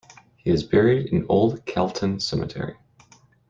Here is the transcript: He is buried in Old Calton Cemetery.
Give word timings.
He 0.37 0.49
is 0.49 0.63
buried 0.63 1.13
in 1.13 1.27
Old 1.29 1.63
Calton 1.67 2.19
Cemetery. 2.19 2.75